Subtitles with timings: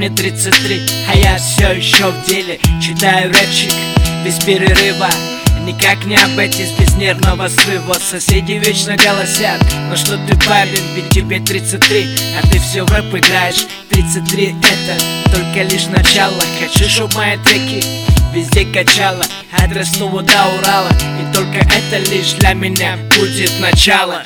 [0.00, 2.58] мне 33, а я все еще в деле.
[2.80, 3.70] Читаю рэпчик
[4.24, 5.10] без перерыва.
[5.66, 7.98] Никак не обойтись без нервного срыва.
[8.00, 12.06] Соседи вечно голосят Ну что ты парень, ведь тебе 33
[12.38, 16.42] А ты все в рэп играешь 33 это только лишь начало.
[16.58, 17.84] Хочу, чтоб мои треки
[18.32, 19.22] везде качало.
[19.52, 20.88] От Ростова до Урала.
[21.20, 24.24] И только это лишь для меня будет начало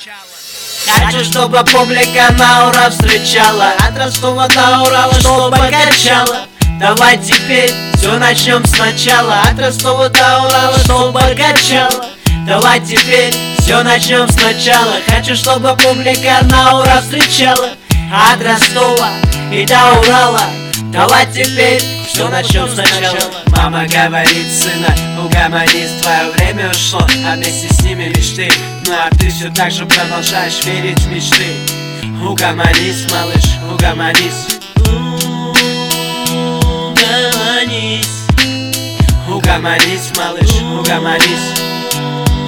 [0.87, 3.73] Хочу, чтобы публика на ура встречала.
[3.79, 6.47] От Ростова до Урала, чтобы качала.
[6.79, 9.41] Давай теперь все начнем сначала.
[9.43, 12.07] От Ростова до Урала, чтобы качала.
[12.47, 14.97] Давай теперь все начнем сначала.
[15.07, 17.71] Хочу, чтобы публика на ура встречала.
[18.12, 19.09] От Ростова
[19.51, 20.43] и до Урала.
[20.93, 23.19] Давай теперь все начнем сначала?
[23.49, 24.95] Мама говорит, сына,
[25.25, 28.51] угомонись Твое время ушло, а вместе с ними мечты.
[28.87, 31.47] Ну а ты все так же продолжаешь верить в мечты.
[32.27, 34.59] Угомонись, малыш, угомонись.
[39.27, 41.61] Угомонись, малыш, угомонись.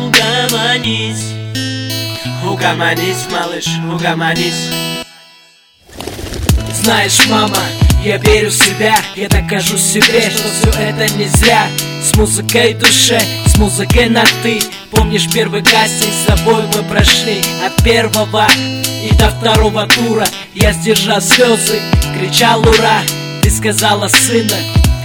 [0.07, 1.33] Угомонись.
[2.45, 4.71] Угомонись, малыш, угомонись.
[6.75, 7.59] Знаешь, мама,
[8.07, 11.67] я верю в себя, я докажу себе, что все это не зря.
[12.01, 14.61] С музыкой душе, с музыкой на ты
[14.93, 17.43] Помнишь первый кастинг, с тобой мы прошли?
[17.67, 18.47] От первого
[19.03, 21.81] и до второго тура Я сдержал слезы,
[22.17, 23.01] кричал ура!
[23.43, 24.55] Ты сказала сына,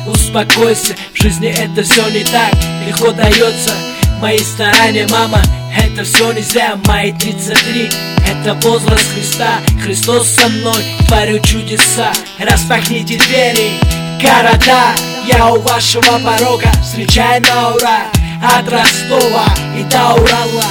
[0.05, 2.53] успокойся В жизни это все не так
[2.85, 3.73] легко дается
[4.21, 5.41] Мои старания, мама,
[5.75, 7.89] это все нельзя Мои 33,
[8.27, 9.59] это возраст Христа.
[9.83, 12.11] Христос со мной, творю чудеса.
[12.39, 13.79] Распахните двери,
[14.21, 14.93] города.
[15.25, 18.01] Я у вашего порога, встречай на ура.
[18.43, 19.45] От Ростова
[19.77, 20.65] и до Урала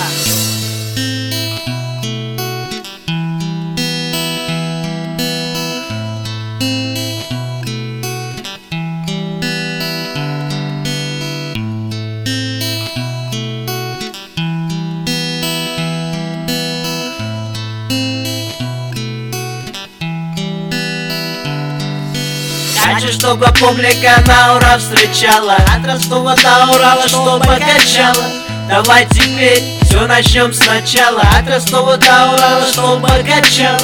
[22.83, 25.55] Хочу, чтобы публика на ура встречала.
[25.55, 28.25] От Ростова до Урала, чтобы качала
[28.69, 31.23] Давай теперь все начнем сначала.
[31.39, 33.79] От Ростова до Урала, чтобы качала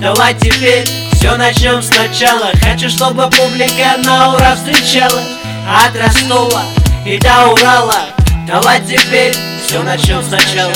[0.00, 2.50] Давай теперь все начнем сначала.
[2.62, 5.22] Хочу, чтобы публика на ура встречала.
[5.84, 6.62] От Ростова
[7.04, 8.06] и до Урала.
[8.46, 9.34] Давай теперь
[9.66, 10.72] все начнем сначала